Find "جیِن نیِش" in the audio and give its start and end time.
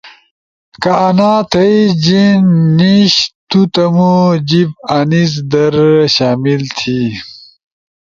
2.03-3.15